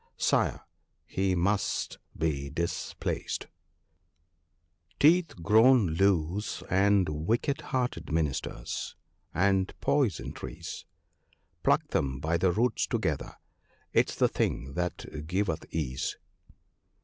Sire! 0.17 0.61
he 1.05 1.35
must 1.35 1.99
be 2.17 2.49
dis 2.49 2.95
placed!— 2.99 3.43
1 3.45 3.51
* 4.99 4.99
Teeth 5.01 5.43
grown 5.43 5.89
loose, 5.91 6.63
and 6.71 7.07
wicked 7.07 7.61
hearted 7.61 8.11
ministers, 8.11 8.95
and 9.31 9.79
poison 9.79 10.33
trees, 10.33 10.85
Pluck 11.61 11.89
them 11.89 12.19
by 12.19 12.35
the 12.35 12.51
roots 12.51 12.87
together; 12.87 13.35
'tis 13.93 14.15
the 14.15 14.27
thing 14.27 14.73
that 14.73 15.27
giveth 15.27 15.65
ease." 15.69 16.17